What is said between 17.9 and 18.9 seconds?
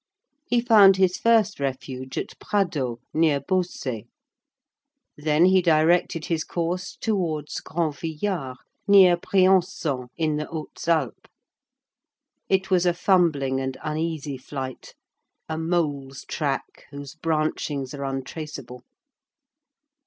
are untraceable.